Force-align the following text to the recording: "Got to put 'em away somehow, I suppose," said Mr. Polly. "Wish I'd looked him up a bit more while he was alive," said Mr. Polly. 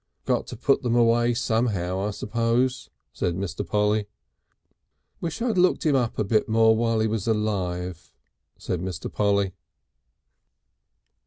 "Got 0.25 0.47
to 0.47 0.57
put 0.57 0.83
'em 0.83 0.95
away 0.95 1.35
somehow, 1.35 1.99
I 1.99 2.09
suppose," 2.09 2.89
said 3.13 3.35
Mr. 3.35 3.63
Polly. 3.63 4.07
"Wish 5.19 5.43
I'd 5.43 5.59
looked 5.59 5.85
him 5.85 5.95
up 5.95 6.17
a 6.17 6.23
bit 6.23 6.49
more 6.49 6.75
while 6.75 7.01
he 7.01 7.07
was 7.07 7.27
alive," 7.27 8.11
said 8.57 8.81
Mr. 8.81 9.13
Polly. 9.13 9.53